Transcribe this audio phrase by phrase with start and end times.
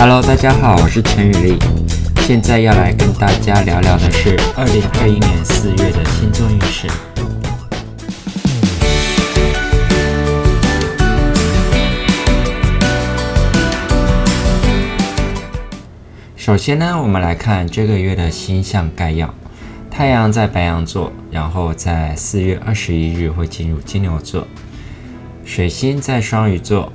[0.00, 1.58] Hello，大家好，我是陈宇丽，
[2.18, 6.86] 现在要来跟大家聊聊的是二零二一年四月的星座运势。
[16.36, 19.34] 首先呢，我们来看这个月的星象概要。
[19.90, 24.46] 太阳在白羊座，然后在四月二十一日会进入金牛座。
[25.44, 26.92] 水星在双鱼座，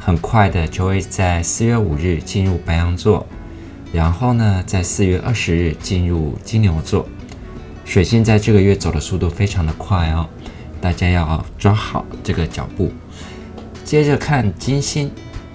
[0.00, 3.26] 很快的就会在四月五日进入白羊座，
[3.92, 7.06] 然后呢，在四月二十日进入金牛座。
[7.84, 10.26] 水星在这个月走的速度非常的快哦，
[10.80, 12.90] 大家要抓好这个脚步。
[13.84, 15.10] 接着看金星，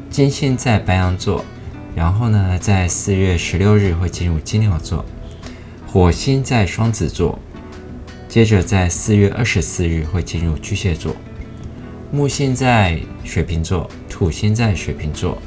[0.10, 1.44] 金星在白羊座，
[1.96, 5.04] 然后呢，在四月十六日会进入金牛座。
[5.88, 7.40] 火星在双子座，
[8.28, 11.16] 接着在四月二十四日会进入巨蟹座。
[12.16, 15.38] 木星在水瓶座，土星在水瓶座，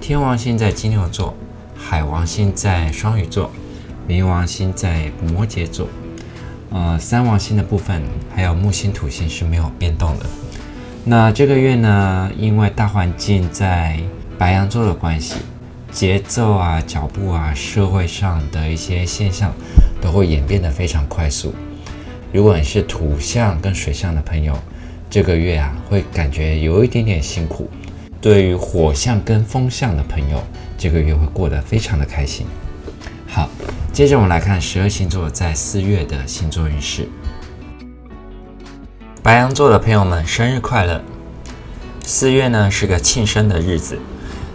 [0.00, 1.34] 天王星在金牛座，
[1.74, 3.50] 海王星在双鱼座，
[4.08, 5.88] 冥王星在摩羯座。
[6.70, 8.00] 呃，三王星的部分
[8.32, 10.26] 还有木星、土星是没有变动的。
[11.04, 13.98] 那这个月呢，因为大环境在
[14.38, 15.34] 白羊座的关系。
[15.90, 19.52] 节奏啊，脚步啊，社会上的一些现象
[20.00, 21.52] 都会演变得非常快速。
[22.32, 24.56] 如果你是土象跟水象的朋友，
[25.08, 27.68] 这个月啊会感觉有一点点辛苦。
[28.20, 30.42] 对于火象跟风象的朋友，
[30.78, 32.46] 这个月会过得非常的开心。
[33.26, 33.50] 好，
[33.92, 37.08] 接着我们来看十二星座在四月的星座运势。
[39.22, 41.00] 白羊座的朋友们，生日快乐！
[42.04, 43.98] 四月呢是个庆生的日子。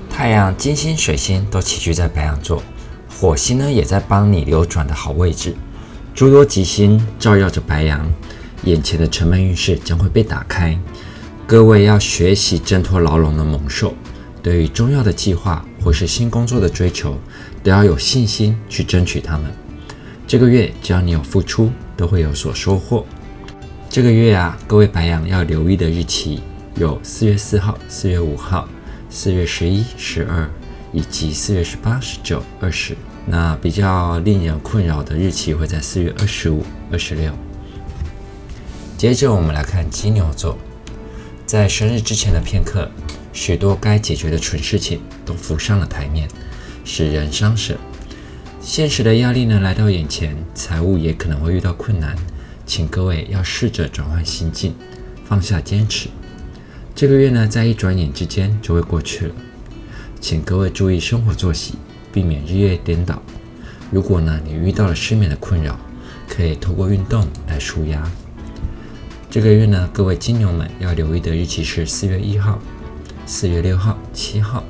[0.09, 2.61] 太阳、金星、水星都齐聚在白羊座，
[3.09, 5.55] 火星呢也在帮你流转的好位置，
[6.13, 8.05] 诸多吉星照耀着白羊，
[8.63, 10.77] 眼前的沉闷运势将会被打开。
[11.45, 13.93] 各位要学习挣脱牢笼的猛兽，
[14.41, 17.17] 对于重要的计划或是新工作的追求，
[17.63, 19.51] 都要有信心去争取他们。
[20.27, 23.05] 这个月只要你有付出，都会有所收获。
[23.89, 26.41] 这个月啊，各位白羊要留意的日期
[26.75, 28.67] 有四月四号、四月五号。
[29.11, 30.47] 四月十一、十二，
[30.93, 32.95] 以及四月十八、十九、二十。
[33.25, 37.33] 那比较令人困扰的日期会在四月二十五、二十六。
[38.99, 40.57] 接着我们来看金牛座，
[41.45, 42.91] 在生日之前的片刻，
[43.31, 46.27] 许多该解决的蠢事情都浮上了台面，
[46.83, 47.77] 使人伤神。
[48.59, 52.13] 现实的压力呢来到眼前，财务也可能会遇到困难，
[52.65, 54.75] 请各位要试着转换心境，
[55.23, 56.09] 放下坚持。
[56.93, 59.35] 这个月呢，在一转眼之间就会过去了，
[60.19, 61.75] 请各位注意生活作息，
[62.11, 63.21] 避免日夜颠倒。
[63.91, 65.79] 如果呢，你遇到了失眠的困扰，
[66.27, 68.05] 可以透过运动来舒压。
[69.31, 72.57] 这个月呢，各位金牛们要留意的日期是四月一号、
[73.27, 74.63] 四月六号、七号、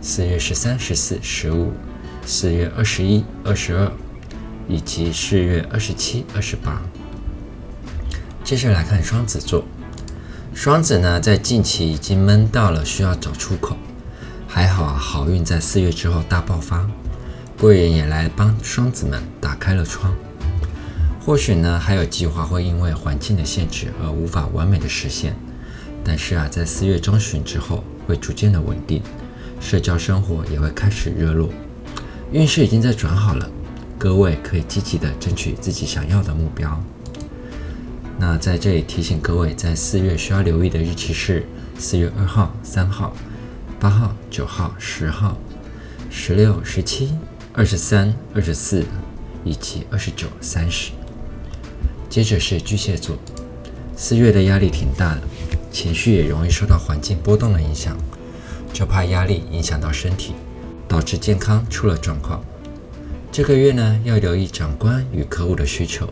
[0.00, 1.72] 四月十三、十四、十五、
[2.26, 3.88] 四月二十一、二十二，
[4.66, 6.82] 以及四月二十七、二十八。
[8.42, 9.64] 接着来看双子座。
[10.52, 13.76] 双子呢，在近期已经闷到了，需要找出口。
[14.48, 16.84] 还好啊，好运在四月之后大爆发，
[17.60, 20.12] 贵人也来帮双子们打开了窗。
[21.24, 25.34] 或许呢，还有计划会因为环境的限制而无法完美的实现，
[26.04, 29.02] 但是啊，在四月中旬之后会逐渐的稳定，
[29.58, 31.48] 社交生活也会开始热络，
[32.30, 33.50] 运势已经在转好了，
[33.96, 36.78] 各位可以积极的争取自己想要的目标。
[38.18, 41.46] 那在这里提醒各位，在四月需要留意的日期是
[41.78, 43.16] 四月二号、三号、
[43.80, 45.38] 八号、九号、十号、
[46.10, 47.14] 十六、十七、
[47.54, 48.84] 二十三、二十四
[49.42, 50.92] 以及二十九、三十。
[52.14, 53.16] 接着是巨蟹座，
[53.96, 55.22] 四月的压力挺大的，
[55.72, 57.96] 情绪也容易受到环境波动的影响，
[58.72, 60.32] 就怕压力影响到身体，
[60.86, 62.40] 导致健康出了状况。
[63.32, 66.08] 这个月呢，要留意长官与客户的需求。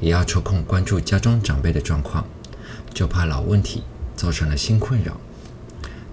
[0.00, 2.24] 也要抽空关注家中长辈的状况，
[2.94, 3.82] 就怕老问题
[4.16, 5.20] 造成了新困扰，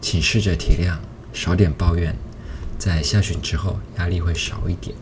[0.01, 0.97] 请试着体谅，
[1.31, 2.13] 少点抱怨，
[2.77, 4.93] 在下旬之后压力会少一点。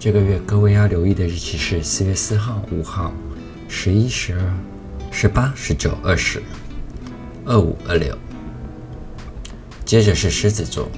[0.00, 3.12] 这个月各位要留意的日期是四月四号、五号、
[3.68, 4.54] 十一、十二、
[5.10, 6.40] 十八、十九、二十、
[7.44, 8.16] 二五、二六。
[9.84, 10.88] 接着是狮子座，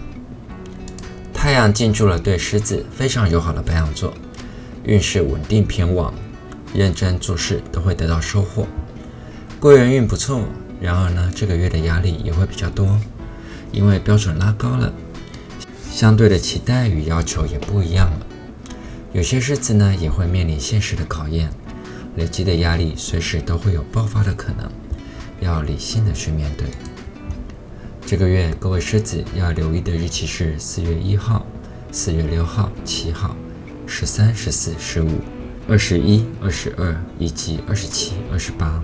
[1.33, 4.13] 太阳进驻了对狮子非常友好的白羊座，
[4.85, 6.13] 运势稳定偏旺。
[6.75, 8.67] 认真做事都会得到收获，
[9.59, 10.43] 贵人运不错。
[10.79, 13.01] 然而呢，这个月的压力也会比较多，
[13.73, 14.93] 因为标准拉高了，
[15.91, 18.27] 相对的期待与要求也不一样了。
[19.13, 21.51] 有些日子呢，也会面临现实的考验，
[22.15, 24.71] 累积的压力随时都会有爆发的可能，
[25.41, 26.69] 要理性的去面对。
[28.07, 31.45] 这个月各位狮子要留意的日期是四月一号、
[31.91, 33.35] 四月六号、七号、
[33.85, 35.19] 十三、十四、十五、
[35.69, 38.81] 二十一、二十二以及二十七、二十八。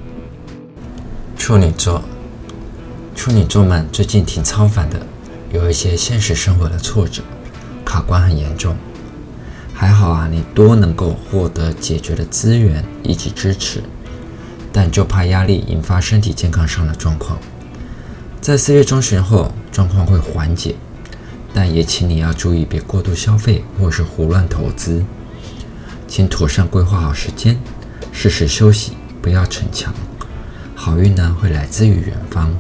[1.38, 2.02] 处女座，
[3.14, 5.06] 处女座们最近挺操烦的，
[5.52, 7.23] 有一些现实生活的挫折，
[7.84, 8.76] 卡关很严重。
[9.78, 13.82] 还好啊，你多能够获得解决的资源以及支持，
[14.73, 17.38] 但就怕压力引发身体健康上的状况。
[18.40, 20.76] 在四月中旬后，状况会缓解，
[21.52, 25.05] 但也请你要注意，别过度消费或是胡乱投资。
[26.08, 27.58] 请妥善规划好时间，
[28.12, 29.93] 适时休息，不要逞强。
[30.75, 32.50] 好运呢，会来自于远方。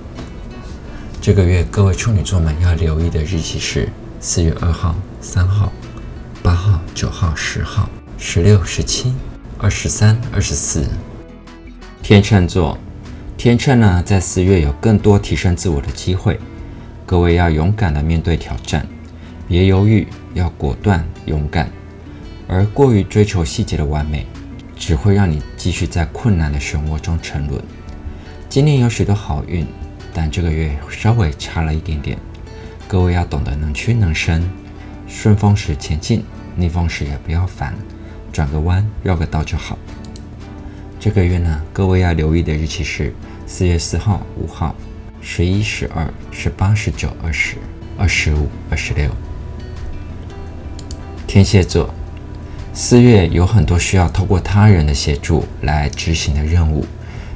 [1.22, 3.88] 这个月各位处女座们要留意的日期是
[4.20, 5.72] 四月二号、三号、
[6.94, 9.14] 九号、十号、十六、十七、
[9.58, 10.88] 二十三、二十四。
[12.02, 12.78] 天秤座。
[13.36, 16.40] 天秤呢，在四月有更多提升自我的机会，
[17.04, 18.86] 各位要勇敢地面对挑战，
[19.46, 21.70] 别犹豫，要果断勇敢。
[22.48, 24.26] 而过于追求细节的完美，
[24.74, 27.62] 只会让你继续在困难的漩涡中沉沦。
[28.48, 29.66] 今年有许多好运，
[30.14, 32.16] 但这个月稍微差了一点点，
[32.88, 34.42] 各位要懂得能屈能伸，
[35.06, 36.24] 顺风时前进，
[36.56, 37.74] 逆风时也不要烦，
[38.32, 39.78] 转个弯，绕个道就好。
[40.98, 43.12] 这个月呢，各位要留意的日期是
[43.46, 44.74] 四月四号、五号、
[45.20, 47.56] 十一、十二、十八、十九、二十、
[47.98, 49.10] 二十五、二十六。
[51.26, 51.92] 天蝎座，
[52.72, 56.86] 四月有很多需要透过他人的协助来执行的任务，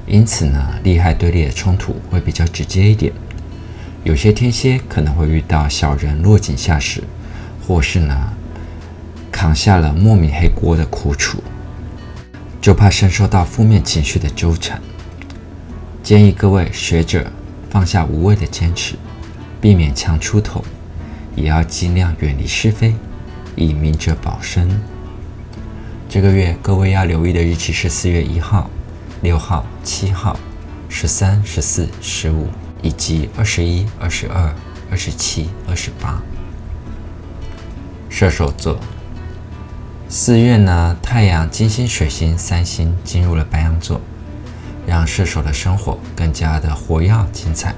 [0.06, 3.12] 因此呢，利害对立的冲突会比较直接一点。
[4.02, 7.04] 有些天蝎可能会遇到小人落井下石，
[7.66, 8.32] 或是呢，
[9.30, 11.42] 扛下了莫名黑锅的苦楚。
[12.60, 14.82] 就怕深受到负面情绪的纠缠，
[16.02, 17.32] 建议各位学着
[17.70, 18.96] 放下无谓的坚持，
[19.62, 20.62] 避免强出头，
[21.34, 22.94] 也要尽量远离是非，
[23.56, 24.68] 以明哲保身。
[26.06, 28.68] 这个月各位要留意的日期是四月一号、
[29.22, 30.38] 六号、七号、
[30.90, 32.48] 十三、十四、十五
[32.82, 34.54] 以及二十一、二十二、
[34.90, 36.20] 二十七、二十八。
[38.10, 38.78] 射手座。
[40.12, 44.00] 四月呢，太阳、金星、水星三星进入了白羊座，
[44.84, 47.72] 让射手的生活更加的活跃精彩。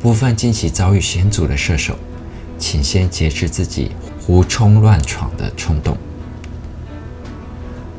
[0.00, 1.98] 部分近期遭遇险阻的射手，
[2.58, 3.90] 请先节制自己
[4.20, 5.96] 胡冲乱闯的冲动，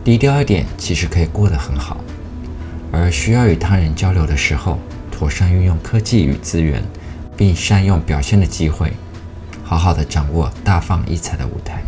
[0.06, 1.98] 低调一点，其实可以过得很好。
[2.94, 4.80] 而需要与他人交流的时候，
[5.12, 6.82] 妥善运用科技与资源，
[7.36, 8.94] 并善用表现的机会，
[9.66, 11.84] 好好的掌握大放异彩的舞台。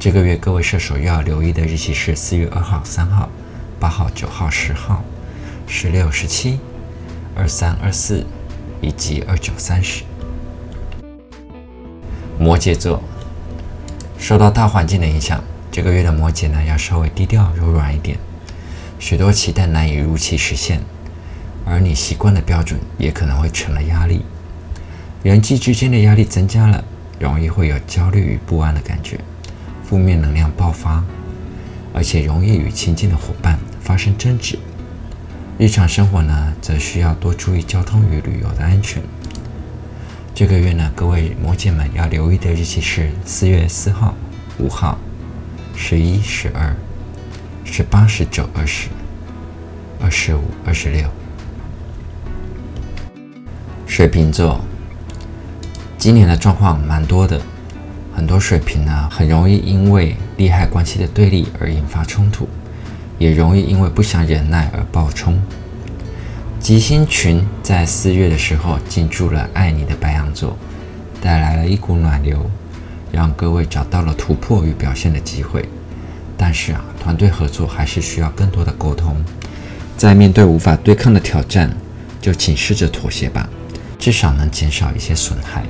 [0.00, 3.28] 这个月各位射手要留意的日期是四月二号、三号、
[3.80, 5.02] 八号、九号、十号、
[5.66, 6.60] 十六、十七、
[7.34, 8.24] 二三、二四
[8.80, 10.04] 以及二九、三十。
[12.38, 13.02] 摩羯座
[14.20, 15.42] 受到大环境的影响，
[15.72, 18.16] 这个月的摩羯呢要稍微低调柔软一点，
[19.00, 20.80] 许多期待难以如期实现，
[21.66, 24.22] 而你习惯的标准也可能会成了压力，
[25.24, 26.84] 人际之间的压力增加了，
[27.18, 29.18] 容易会有焦虑与不安的感觉。
[29.88, 31.02] 负面能量爆发，
[31.94, 34.58] 而且容易与亲近的伙伴发生争执。
[35.56, 39.02] 日常生活呢，则需要多注意交通与旅游的安全。
[40.34, 44.14] 这个月呢，各位摩羯们要留意的日期是四月四号、
[44.58, 44.98] 五号、
[45.74, 46.76] 十一、十二、
[47.64, 48.90] 十八、十九、二十、
[49.98, 51.08] 二十五、二十六。
[53.86, 54.60] 水瓶座，
[55.96, 57.40] 今年的状况蛮多的。
[58.18, 62.48] 很多水瓶呢，很容易因为利害关系的对立而引发冲突，
[63.16, 65.40] 也容易因为不想忍耐而暴冲。
[66.58, 70.58] 吉星群在四月的时候进驻了爱你的白羊座，
[71.22, 72.50] 带来了一股暖流，
[73.12, 75.68] 让各位找到了突破与表现的机会。
[76.36, 79.14] 但是啊，团队合作还是需要更多的沟通。
[79.96, 81.72] 在面对无法对抗的挑战，
[82.20, 83.48] 就请试着妥协吧，
[83.96, 85.62] 至少能减少一些损害。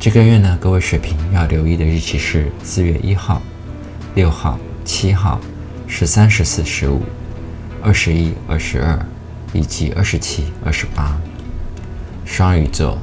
[0.00, 3.42] 这个月呢，各位水瓶要留意的日期是四月一号、
[4.14, 5.38] 六号、七号、
[5.86, 7.02] 十三、十四、十五、
[7.82, 8.98] 二十一、二十二
[9.52, 11.20] 以及二十七、二十八。
[12.24, 12.96] 双鱼座，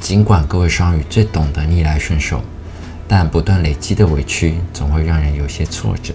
[0.00, 2.42] 尽管各位双鱼最懂得逆来顺受，
[3.08, 6.12] 但不断累积的委屈总会让人有些挫折。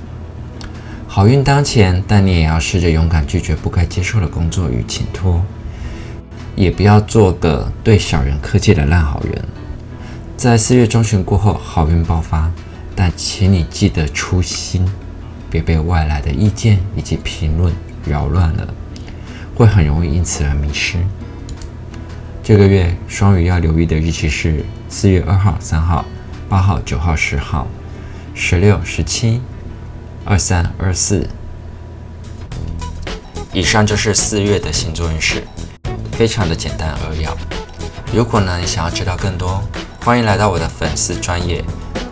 [1.08, 5.44] 好运当前，但你也要试着勇敢拒绝不该接受的工作与请托，
[6.56, 9.44] 也不要做个对小人客气的烂好人。
[10.38, 12.52] 在四月中旬过后，好运爆发，
[12.96, 14.88] 但请你记得初心，
[15.50, 17.74] 别被外来的意见以及评论
[18.06, 18.72] 扰乱了，
[19.56, 21.00] 会很容易因此而迷失。
[22.44, 26.06] 这个月双鱼要留意的日期是四月二号、三号、
[26.48, 27.68] 八号、九号、十号、
[28.36, 29.42] 十六、十七、
[30.24, 31.28] 二三、二四。
[33.52, 35.44] 以上就是四月的星座运势，
[36.12, 37.36] 非常的简单扼要。
[38.14, 39.64] 如果呢，你想要知道更多，
[40.08, 41.62] 欢迎来到我的粉丝专业，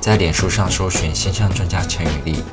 [0.02, 2.44] 在脸书上搜寻星象专家陈宇丽，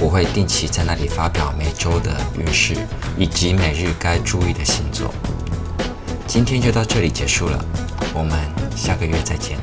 [0.00, 2.76] 我会定期在那里发表每周的运势
[3.18, 5.12] 以及每日该注意的星座。
[6.28, 7.64] 今天就到这里结束了，
[8.14, 8.38] 我们
[8.76, 9.58] 下个月再见。